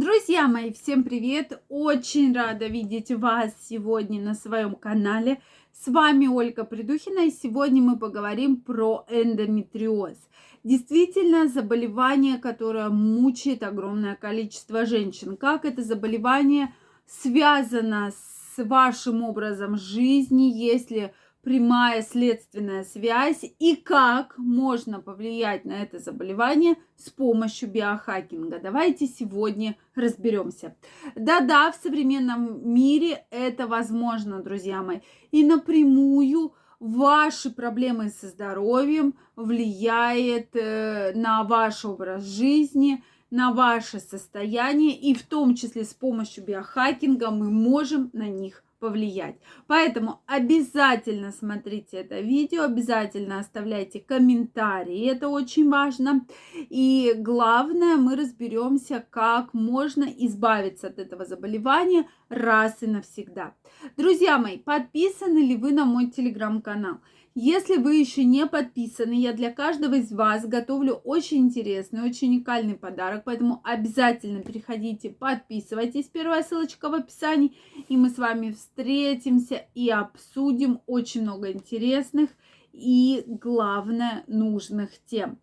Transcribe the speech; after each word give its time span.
Друзья 0.00 0.46
мои, 0.46 0.72
всем 0.72 1.02
привет! 1.02 1.60
Очень 1.68 2.32
рада 2.32 2.68
видеть 2.68 3.10
вас 3.10 3.52
сегодня 3.68 4.22
на 4.22 4.34
своем 4.34 4.76
канале. 4.76 5.42
С 5.72 5.88
вами 5.88 6.28
Ольга 6.28 6.62
Придухина, 6.62 7.26
и 7.26 7.32
сегодня 7.32 7.82
мы 7.82 7.98
поговорим 7.98 8.60
про 8.60 9.04
эндометриоз. 9.10 10.16
Действительно, 10.62 11.48
заболевание, 11.48 12.38
которое 12.38 12.90
мучает 12.90 13.64
огромное 13.64 14.14
количество 14.14 14.86
женщин. 14.86 15.36
Как 15.36 15.64
это 15.64 15.82
заболевание 15.82 16.72
связано 17.04 18.12
с 18.12 18.62
вашим 18.62 19.24
образом 19.24 19.76
жизни, 19.76 20.44
если 20.44 21.12
прямая 21.48 22.02
следственная 22.02 22.84
связь 22.84 23.42
и 23.58 23.74
как 23.74 24.36
можно 24.36 25.00
повлиять 25.00 25.64
на 25.64 25.82
это 25.82 25.98
заболевание 25.98 26.76
с 26.98 27.08
помощью 27.08 27.70
биохакинга. 27.70 28.58
Давайте 28.58 29.06
сегодня 29.06 29.74
разберемся. 29.94 30.76
Да-да, 31.14 31.72
в 31.72 31.76
современном 31.76 32.70
мире 32.70 33.24
это 33.30 33.66
возможно, 33.66 34.42
друзья 34.42 34.82
мои. 34.82 34.98
И 35.30 35.42
напрямую 35.42 36.52
ваши 36.80 37.48
проблемы 37.48 38.10
со 38.10 38.26
здоровьем 38.26 39.14
влияет 39.34 40.54
э, 40.54 41.14
на 41.14 41.44
ваш 41.44 41.82
образ 41.86 42.24
жизни, 42.24 43.02
на 43.30 43.54
ваше 43.54 44.00
состояние, 44.00 44.94
и 44.94 45.14
в 45.14 45.22
том 45.22 45.54
числе 45.54 45.84
с 45.84 45.94
помощью 45.94 46.44
биохакинга 46.44 47.30
мы 47.30 47.50
можем 47.50 48.10
на 48.12 48.28
них 48.28 48.62
повлиять. 48.78 49.36
Поэтому 49.66 50.22
обязательно 50.26 51.32
смотрите 51.32 51.98
это 51.98 52.20
видео, 52.20 52.62
обязательно 52.62 53.38
оставляйте 53.38 54.00
комментарии, 54.00 55.10
это 55.10 55.28
очень 55.28 55.68
важно. 55.68 56.26
И 56.54 57.14
главное, 57.16 57.96
мы 57.96 58.16
разберемся, 58.16 59.04
как 59.10 59.54
можно 59.54 60.04
избавиться 60.04 60.88
от 60.88 60.98
этого 60.98 61.24
заболевания 61.24 62.08
раз 62.28 62.82
и 62.82 62.86
навсегда. 62.86 63.54
Друзья 63.96 64.38
мои, 64.38 64.58
подписаны 64.58 65.38
ли 65.38 65.56
вы 65.56 65.72
на 65.72 65.84
мой 65.84 66.10
телеграм-канал? 66.10 66.98
Если 67.34 67.76
вы 67.76 67.96
еще 67.96 68.24
не 68.24 68.46
подписаны, 68.46 69.12
я 69.12 69.32
для 69.32 69.52
каждого 69.52 69.94
из 69.94 70.10
вас 70.10 70.44
готовлю 70.44 70.94
очень 70.94 71.38
интересный, 71.38 72.02
очень 72.02 72.28
уникальный 72.28 72.74
подарок, 72.74 73.22
поэтому 73.24 73.60
обязательно 73.62 74.42
переходите, 74.42 75.10
подписывайтесь. 75.10 76.06
Первая 76.06 76.42
ссылочка 76.42 76.88
в 76.88 76.94
описании, 76.94 77.56
и 77.88 77.96
мы 77.96 78.10
с 78.10 78.18
вами 78.18 78.50
встретимся 78.50 79.66
и 79.74 79.88
обсудим 79.88 80.80
очень 80.86 81.22
много 81.22 81.52
интересных 81.52 82.30
и, 82.72 83.22
главное, 83.26 84.24
нужных 84.26 84.90
тем. 85.06 85.38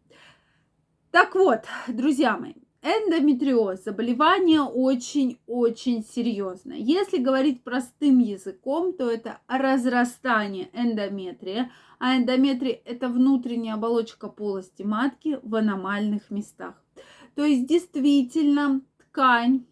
Так 1.11 1.33
вот, 1.35 1.61
друзья 1.87 2.37
мои, 2.37 2.55
Эндометриоз– 2.85 3.83
заболевание 3.85 4.61
очень-очень 4.61 6.05
серьезное. 6.05 6.77
Если 6.77 7.17
говорить 7.17 7.63
простым 7.63 8.19
языком, 8.19 8.93
то 8.93 9.09
это 9.09 9.39
разрастание 9.47 10.69
эндометрия, 10.71 11.71
а 11.97 12.15
эндометрия– 12.15 12.79
это 12.85 13.09
внутренняя 13.09 13.73
оболочка 13.73 14.27
полости 14.27 14.83
матки 14.83 15.39
в 15.41 15.55
аномальных 15.55 16.29
местах. 16.29 16.75
То 17.33 17.43
есть 17.43 17.65
действительно 17.65 18.81
ткань 18.99 19.65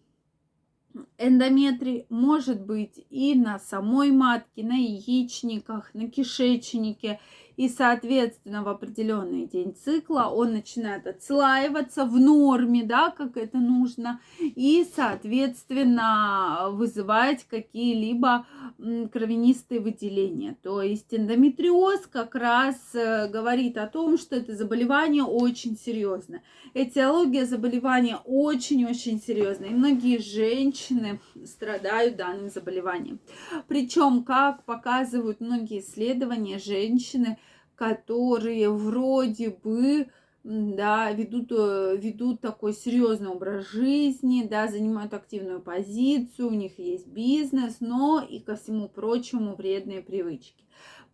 эндометрий 1.16 2.06
может 2.08 2.66
быть 2.66 3.06
и 3.10 3.36
на 3.36 3.60
самой 3.60 4.10
матке, 4.10 4.64
на 4.64 4.74
яичниках, 4.74 5.94
на 5.94 6.10
кишечнике– 6.10 7.20
и, 7.56 7.68
соответственно, 7.68 8.62
в 8.62 8.68
определенный 8.68 9.46
день 9.46 9.74
цикла 9.74 10.30
он 10.32 10.52
начинает 10.52 11.06
отслаиваться 11.06 12.04
в 12.04 12.18
норме, 12.18 12.84
да, 12.84 13.10
как 13.10 13.36
это 13.36 13.58
нужно, 13.58 14.20
и, 14.40 14.86
соответственно, 14.94 16.68
вызывать 16.70 17.44
какие-либо 17.44 18.46
кровянистые 19.12 19.80
выделения. 19.80 20.56
То 20.62 20.82
есть 20.82 21.12
эндометриоз 21.14 22.06
как 22.10 22.34
раз 22.34 22.76
э, 22.94 23.28
говорит 23.28 23.78
о 23.78 23.86
том, 23.86 24.18
что 24.18 24.36
это 24.36 24.54
заболевание 24.54 25.22
очень 25.22 25.76
серьезное. 25.76 26.42
Этиология 26.74 27.46
заболевания 27.46 28.18
очень-очень 28.24 29.20
серьезная. 29.20 29.68
И 29.70 29.74
многие 29.74 30.18
женщины 30.18 31.20
страдают 31.44 32.16
данным 32.16 32.50
заболеванием. 32.50 33.20
Причем, 33.68 34.24
как 34.24 34.64
показывают 34.64 35.40
многие 35.40 35.80
исследования, 35.80 36.58
женщины 36.58 37.38
которые 37.74 38.70
вроде 38.70 39.50
бы 39.50 40.08
да, 40.44 41.10
ведут, 41.12 41.50
э, 41.52 41.96
ведут 41.96 42.42
такой 42.42 42.74
серьезный 42.74 43.28
образ 43.28 43.70
жизни, 43.70 44.46
да, 44.48 44.68
занимают 44.68 45.14
активную 45.14 45.60
позицию, 45.60 46.48
у 46.48 46.52
них 46.52 46.78
есть 46.78 47.06
бизнес, 47.06 47.76
но 47.80 48.20
и 48.20 48.40
ко 48.40 48.56
всему 48.56 48.88
прочему 48.88 49.54
вредные 49.54 50.02
привычки. 50.02 50.62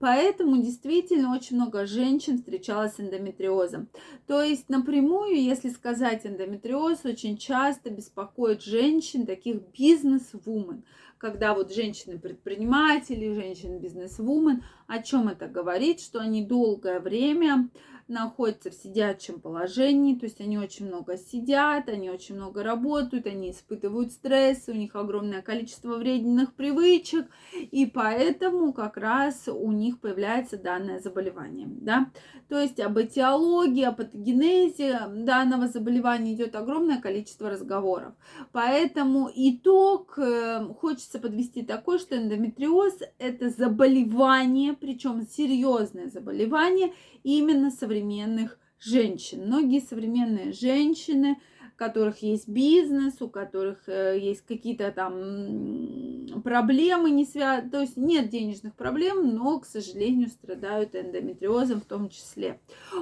Поэтому 0.01 0.63
действительно 0.63 1.35
очень 1.35 1.57
много 1.57 1.85
женщин 1.85 2.39
встречалось 2.39 2.95
с 2.95 3.01
эндометриозом. 3.01 3.89
То 4.27 4.43
есть 4.43 4.71
напрямую, 4.71 5.41
если 5.43 5.69
сказать 5.69 6.25
эндометриоз, 6.25 7.05
очень 7.05 7.37
часто 7.37 7.91
беспокоит 7.91 8.63
женщин, 8.63 9.27
таких 9.27 9.61
бизнес-вумен, 9.79 10.85
когда 11.19 11.53
вот 11.53 11.75
женщины-предприниматели, 11.75 13.35
женщины-бизнес-вумен, 13.35 14.65
о 14.87 15.03
чем 15.03 15.29
это 15.29 15.47
говорит, 15.49 16.01
что 16.01 16.21
они 16.21 16.47
долгое 16.47 16.99
время 16.99 17.69
находятся 18.11 18.71
в 18.71 18.75
сидячем 18.75 19.41
положении, 19.41 20.15
то 20.15 20.27
есть 20.27 20.41
они 20.41 20.59
очень 20.59 20.87
много 20.87 21.17
сидят, 21.17 21.89
они 21.89 22.11
очень 22.11 22.35
много 22.35 22.63
работают, 22.63 23.27
они 23.27 23.51
испытывают 23.51 24.13
стресс, 24.13 24.65
у 24.69 24.73
них 24.73 24.97
огромное 24.97 25.43
количество 25.43 25.97
вредных 25.97 26.55
привычек, 26.55 27.27
и 27.55 27.87
поэтому 27.87 28.73
как 28.73 28.97
раз 28.97 29.49
у 29.49 29.73
них 29.73 30.01
появляется 30.01 30.59
данное 30.59 31.01
заболевание, 31.01 31.67
да. 31.71 32.11
То 32.49 32.61
есть 32.61 32.81
об 32.81 32.99
этиологии, 32.99 33.85
о 33.85 33.93
патогенезе 33.93 35.01
данного 35.09 35.69
заболевания 35.69 36.35
идет 36.35 36.57
огромное 36.57 37.01
количество 37.01 37.49
разговоров. 37.49 38.13
Поэтому 38.51 39.31
итог 39.33 40.19
э, 40.19 40.65
хочется 40.81 41.21
подвести 41.21 41.63
такой, 41.63 42.01
что 42.01 42.17
эндометриоз 42.17 42.95
это 43.19 43.51
заболевание, 43.51 44.73
причем 44.73 45.27
серьезное 45.27 46.09
заболевание 46.09 46.93
именно 47.23 47.71
современных 48.01 48.59
женщин. 48.79 49.47
Многие 49.47 49.81
современные 49.81 50.53
женщины, 50.53 51.39
у 51.75 51.79
которых 51.79 52.23
есть 52.23 52.49
бизнес, 52.49 53.21
у 53.21 53.29
которых 53.29 53.89
э, 53.89 54.19
есть 54.19 54.45
какие-то 54.47 54.91
там 54.91 56.27
проблемы 56.43 57.11
не 57.11 57.27
связаны, 57.27 57.71
то 57.71 57.81
есть 57.81 57.97
нет 57.97 58.31
денежных 58.31 58.75
проблем, 58.75 59.35
но, 59.35 59.61
к 59.61 59.67
сожалению, 59.67 60.29
страдают 60.29 60.95
эндометриозом 60.95 61.81
в 61.81 61.85
том 61.85 62.09
числе. 62.09 62.61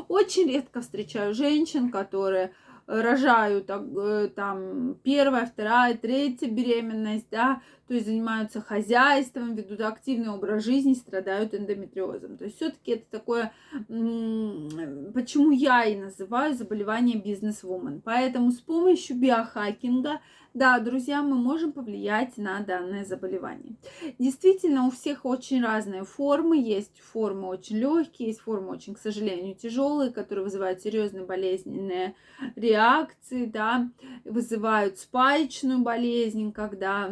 Очень 0.09 0.49
редко 0.49 0.81
встречаю 0.81 1.35
женщин, 1.35 1.91
которые 1.91 2.53
рожают 2.89 3.67
э, 3.69 4.31
там 4.35 4.97
первая, 5.05 5.47
вторая, 5.47 5.97
третья 5.97 6.49
беременность, 6.49 7.27
да, 7.31 7.61
то 7.87 7.95
есть 7.95 8.07
занимаются 8.07 8.61
хозяйством, 8.61 9.55
ведут 9.55 9.83
активный 9.83 10.31
образ 10.31 10.65
жизни, 10.65 10.95
страдают 10.95 11.55
эндометриозом. 11.55 12.39
То 12.39 12.45
есть 12.45 12.57
все-таки 12.57 12.93
это 12.93 13.05
такое, 13.11 13.53
почему 13.87 15.51
я 15.51 15.85
и 15.85 15.97
называю 15.97 16.55
заболевание 16.55 17.21
бизнес-вумен. 17.21 18.01
Поэтому 18.03 18.53
с 18.53 18.61
помощью 18.61 19.17
биохакинга, 19.17 20.21
да, 20.59 20.81
друзья, 20.81 21.23
мы 21.23 21.37
можем 21.37 21.73
повлиять 21.73 22.37
на 22.37 22.59
данное 22.61 23.05
заболевание. 23.05 23.77
Действительно, 24.19 24.87
у 24.87 24.91
всех 24.91 25.25
очень 25.25 25.63
разные 25.63 26.05
формы. 26.05 26.59
Есть 26.59 26.99
формы 27.01 27.47
очень 27.47 27.79
легкие, 27.79 28.29
есть 28.29 28.41
формы 28.41 28.71
очень, 28.71 28.95
к 28.95 28.99
сожалению, 28.99 29.55
тяжелые, 29.55 30.11
которые 30.11 30.45
вызывают 30.45 30.83
серьезные 30.83 31.25
болезненные 31.25 32.17
реакции, 32.57 33.47
да, 33.47 33.89
вызывают 34.25 34.99
спаечную 34.99 35.79
болезнь, 35.79 36.53
когда 36.53 37.11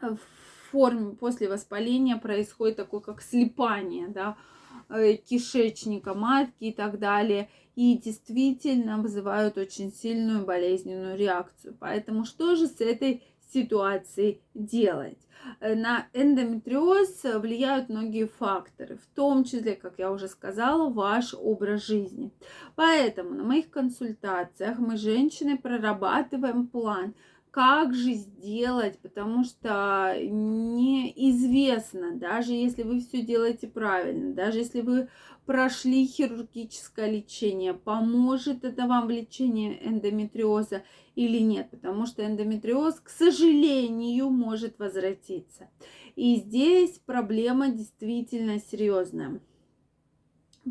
в 0.00 0.18
форме 0.70 1.16
после 1.16 1.48
воспаления 1.48 2.16
происходит 2.16 2.76
такое, 2.76 3.00
как 3.00 3.20
слипание, 3.20 4.06
да, 4.08 4.36
кишечника, 4.88 6.14
матки 6.14 6.64
и 6.64 6.72
так 6.72 6.98
далее. 6.98 7.48
И 7.76 7.98
действительно 7.98 8.98
вызывают 8.98 9.58
очень 9.58 9.92
сильную 9.92 10.44
болезненную 10.44 11.16
реакцию. 11.16 11.76
Поэтому 11.80 12.24
что 12.24 12.54
же 12.54 12.68
с 12.68 12.80
этой 12.80 13.22
ситуацией 13.52 14.40
делать? 14.54 15.18
Э, 15.60 15.74
на 15.74 16.06
эндометриоз 16.12 17.24
влияют 17.24 17.88
многие 17.88 18.26
факторы, 18.26 18.96
в 18.96 19.06
том 19.14 19.44
числе, 19.44 19.74
как 19.74 19.98
я 19.98 20.10
уже 20.10 20.28
сказала, 20.28 20.88
ваш 20.88 21.34
образ 21.34 21.86
жизни. 21.86 22.30
Поэтому 22.74 23.30
на 23.30 23.44
моих 23.44 23.70
консультациях 23.70 24.78
мы, 24.78 24.96
женщины, 24.96 25.58
прорабатываем 25.58 26.66
план 26.66 27.14
как 27.54 27.94
же 27.94 28.14
сделать, 28.14 28.98
потому 28.98 29.44
что 29.44 30.12
неизвестно, 30.20 32.16
даже 32.16 32.52
если 32.52 32.82
вы 32.82 32.98
все 32.98 33.22
делаете 33.22 33.68
правильно, 33.68 34.34
даже 34.34 34.58
если 34.58 34.80
вы 34.80 35.08
прошли 35.46 36.04
хирургическое 36.04 37.08
лечение, 37.08 37.72
поможет 37.72 38.64
это 38.64 38.88
вам 38.88 39.06
в 39.06 39.10
лечении 39.10 39.78
эндометриоза 39.84 40.82
или 41.14 41.38
нет, 41.38 41.70
потому 41.70 42.06
что 42.06 42.26
эндометриоз, 42.26 42.98
к 42.98 43.08
сожалению, 43.08 44.30
может 44.30 44.80
возвратиться. 44.80 45.70
И 46.16 46.34
здесь 46.38 46.98
проблема 47.06 47.68
действительно 47.68 48.58
серьезная. 48.58 49.40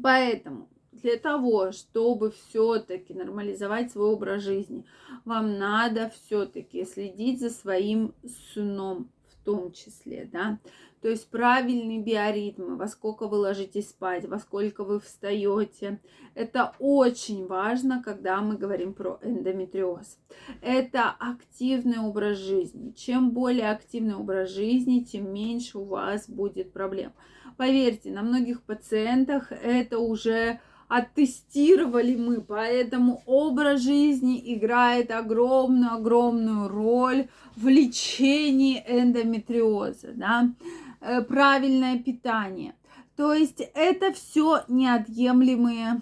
Поэтому 0.01 0.67
для 1.01 1.17
того, 1.17 1.71
чтобы 1.71 2.31
все-таки 2.31 3.13
нормализовать 3.13 3.91
свой 3.91 4.07
образ 4.07 4.43
жизни, 4.43 4.85
вам 5.25 5.57
надо 5.57 6.09
все-таки 6.09 6.85
следить 6.85 7.39
за 7.39 7.49
своим 7.49 8.13
сном 8.53 9.09
в 9.29 9.45
том 9.45 9.71
числе, 9.71 10.29
да, 10.31 10.59
то 11.03 11.09
есть 11.09 11.29
правильные 11.29 11.99
биоритмы, 11.99 12.77
во 12.77 12.87
сколько 12.87 13.27
вы 13.27 13.35
ложитесь 13.35 13.89
спать, 13.89 14.25
во 14.25 14.39
сколько 14.39 14.85
вы 14.85 15.01
встаете. 15.01 15.99
Это 16.33 16.75
очень 16.79 17.45
важно, 17.45 18.01
когда 18.01 18.39
мы 18.39 18.55
говорим 18.55 18.93
про 18.93 19.19
эндометриоз. 19.21 20.17
Это 20.61 21.13
активный 21.19 21.99
образ 21.99 22.37
жизни. 22.37 22.91
Чем 22.91 23.31
более 23.31 23.69
активный 23.69 24.15
образ 24.15 24.51
жизни, 24.51 25.01
тем 25.01 25.33
меньше 25.33 25.77
у 25.77 25.83
вас 25.83 26.29
будет 26.29 26.71
проблем. 26.71 27.11
Поверьте, 27.57 28.09
на 28.09 28.21
многих 28.21 28.61
пациентах 28.61 29.51
это 29.51 29.99
уже 29.99 30.61
оттестировали 30.93 32.15
мы, 32.15 32.39
поэтому 32.41 33.23
образ 33.25 33.81
жизни 33.81 34.39
играет 34.53 35.09
огромную-огромную 35.09 36.67
роль 36.67 37.29
в 37.55 37.67
лечении 37.67 38.83
эндометриоза, 38.85 40.11
да, 40.13 40.53
э, 41.01 41.23
правильное 41.23 41.97
питание. 41.97 42.75
То 43.15 43.33
есть 43.33 43.59
это 43.73 44.13
все 44.13 44.65
неотъемлемые, 44.67 46.01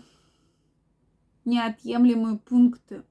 неотъемлемые 1.45 2.39
пункты. 2.39 3.03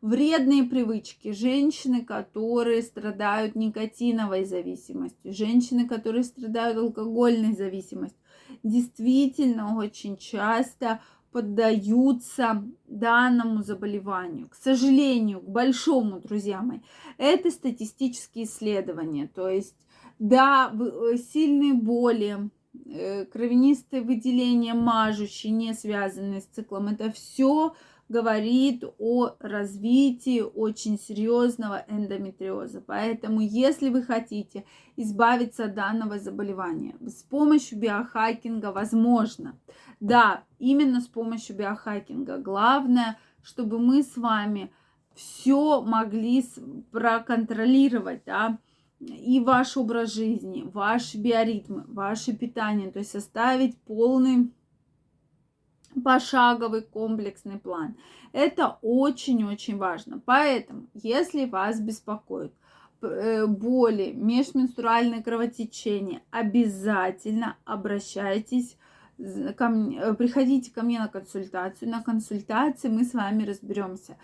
Вредные 0.00 0.62
привычки. 0.62 1.32
Женщины, 1.32 2.04
которые 2.04 2.82
страдают 2.82 3.56
никотиновой 3.56 4.44
зависимостью, 4.44 5.32
женщины, 5.32 5.88
которые 5.88 6.22
страдают 6.22 6.78
алкогольной 6.78 7.54
зависимостью 7.54 8.18
действительно 8.62 9.76
очень 9.76 10.16
часто 10.16 11.00
поддаются 11.30 12.64
данному 12.86 13.62
заболеванию. 13.62 14.48
К 14.48 14.54
сожалению, 14.54 15.40
к 15.40 15.48
большому, 15.48 16.20
друзья 16.20 16.62
мои, 16.62 16.78
это 17.18 17.50
статистические 17.50 18.44
исследования. 18.44 19.30
То 19.32 19.48
есть, 19.48 19.76
да, 20.18 20.72
э, 20.72 21.16
сильные 21.18 21.74
боли, 21.74 22.50
э, 22.86 23.26
кровянистые 23.26 24.02
выделения, 24.02 24.74
мажущие, 24.74 25.52
не 25.52 25.74
связанные 25.74 26.40
с 26.40 26.46
циклом, 26.46 26.88
это 26.88 27.10
все 27.10 27.74
говорит 28.08 28.84
о 28.98 29.30
развитии 29.40 30.40
очень 30.40 30.98
серьезного 30.98 31.84
эндометриоза. 31.88 32.80
Поэтому, 32.80 33.40
если 33.40 33.90
вы 33.90 34.02
хотите 34.02 34.64
избавиться 34.96 35.66
от 35.66 35.74
данного 35.74 36.18
заболевания 36.18 36.96
с 37.00 37.22
помощью 37.22 37.78
биохакинга, 37.78 38.72
возможно. 38.72 39.58
Да, 40.00 40.44
именно 40.58 41.00
с 41.00 41.06
помощью 41.06 41.56
биохакинга. 41.56 42.38
Главное, 42.38 43.18
чтобы 43.42 43.78
мы 43.78 44.02
с 44.02 44.16
вами 44.16 44.72
все 45.14 45.82
могли 45.82 46.44
проконтролировать, 46.92 48.22
да, 48.24 48.58
и 49.00 49.40
ваш 49.40 49.76
образ 49.76 50.12
жизни, 50.12 50.68
ваши 50.72 51.18
биоритмы, 51.18 51.84
ваше 51.88 52.32
питание, 52.32 52.90
то 52.90 52.98
есть 53.00 53.10
составить 53.10 53.76
полный 53.82 54.52
пошаговый 56.04 56.82
комплексный 56.82 57.58
план. 57.58 57.96
Это 58.32 58.78
очень-очень 58.82 59.78
важно. 59.78 60.20
Поэтому, 60.24 60.86
если 60.94 61.46
вас 61.46 61.80
беспокоит 61.80 62.52
э, 63.00 63.46
боли, 63.46 64.12
межменструальное 64.14 65.22
кровотечение, 65.22 66.22
обязательно 66.30 67.56
обращайтесь 67.64 68.76
ко 69.56 69.68
мне, 69.68 69.98
э, 69.98 70.14
приходите 70.14 70.70
ко 70.72 70.82
мне 70.82 70.98
на 70.98 71.08
консультацию. 71.08 71.90
На 71.90 72.02
консультации 72.02 72.88
мы 72.88 73.04
с 73.04 73.14
вами 73.14 73.44
разберемся, 73.44 74.16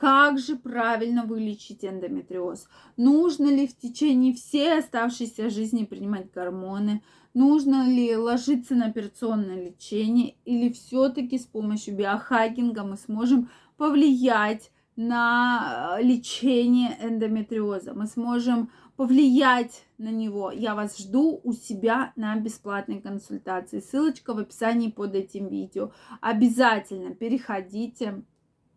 как 0.00 0.38
же 0.38 0.56
правильно 0.56 1.24
вылечить 1.24 1.84
эндометриоз? 1.84 2.68
Нужно 2.96 3.48
ли 3.48 3.66
в 3.66 3.76
течение 3.76 4.32
всей 4.32 4.78
оставшейся 4.78 5.50
жизни 5.50 5.84
принимать 5.84 6.32
гормоны? 6.32 7.02
Нужно 7.34 7.86
ли 7.86 8.16
ложиться 8.16 8.74
на 8.74 8.86
операционное 8.86 9.62
лечение? 9.62 10.36
Или 10.46 10.72
все-таки 10.72 11.38
с 11.38 11.44
помощью 11.44 11.96
биохакинга 11.96 12.82
мы 12.82 12.96
сможем 12.96 13.50
повлиять 13.76 14.70
на 14.96 15.98
э, 15.98 16.02
лечение 16.02 16.96
эндометриоза? 17.02 17.92
Мы 17.92 18.06
сможем 18.06 18.70
повлиять 18.96 19.84
на 19.98 20.08
него. 20.08 20.50
Я 20.50 20.74
вас 20.74 20.96
жду 20.96 21.42
у 21.44 21.52
себя 21.52 22.14
на 22.16 22.36
бесплатной 22.36 23.02
консультации. 23.02 23.80
Ссылочка 23.80 24.32
в 24.32 24.38
описании 24.38 24.90
под 24.90 25.14
этим 25.14 25.48
видео. 25.48 25.92
Обязательно 26.22 27.14
переходите 27.14 28.24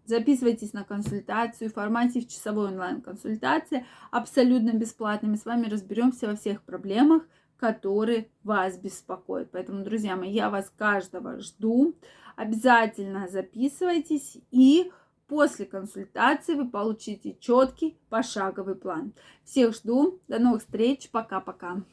Записывайтесь 0.06 0.74
на 0.74 0.84
консультацию 0.84 1.70
в 1.70 1.74
формате 1.74 2.22
в 2.22 2.28
часовой 2.28 2.68
онлайн-консультации, 2.68 3.86
абсолютно 4.12 4.72
бесплатно. 4.72 5.30
Мы 5.30 5.38
с 5.38 5.46
вами 5.46 5.68
разберемся 5.68 6.28
во 6.28 6.36
всех 6.36 6.62
проблемах, 6.64 7.24
которые 7.58 8.30
вас 8.44 8.78
беспокоят. 8.78 9.52
Поэтому, 9.52 9.84
друзья 9.84 10.18
мои, 10.18 10.32
я 10.32 10.50
вас 10.50 10.70
каждого 10.78 11.40
жду. 11.40 11.96
Обязательно 12.36 13.28
записывайтесь 13.30 14.38
и 14.52 14.92
после 15.28 15.66
консультации 15.66 16.56
вы 16.56 16.68
получите 16.68 17.38
четкий 17.40 17.98
пошаговый 18.10 18.76
план. 18.76 19.14
Всех 19.46 19.74
жду. 19.76 20.20
До 20.28 20.40
новых 20.40 20.64
встреч. 20.64 21.10
Пока-пока. 21.10 21.84